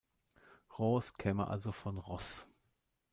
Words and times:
Ros 0.79 1.13
käme 1.15 1.47
also 1.47 1.71
von 1.71 1.99
Ross. 1.99 2.47